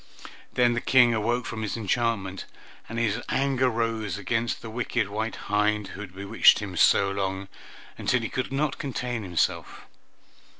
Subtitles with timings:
[0.53, 2.45] Then the King awoke from his enchantment,
[2.89, 7.47] and his anger rose against the wicked white hind who had bewitched him so long,
[7.99, 9.81] until he could not contain himself.